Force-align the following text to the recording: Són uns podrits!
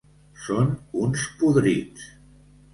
Són 0.45 0.71
uns 1.03 1.27
podrits! 1.43 2.11